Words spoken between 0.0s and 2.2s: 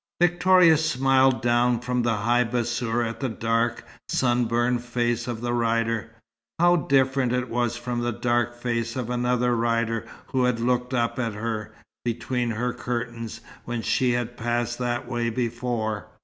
Victoria smiled down from the